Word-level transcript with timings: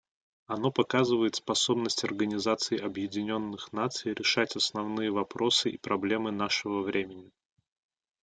Оно 0.47 0.71
показывает 0.71 1.35
способность 1.35 2.03
Организации 2.05 2.75
Объединенных 2.75 3.71
Наций 3.71 4.15
решать 4.15 4.55
основные 4.55 5.11
вопросы 5.11 5.69
и 5.69 5.77
проблемы 5.77 6.31
нашего 6.31 6.81
времени. 6.81 7.29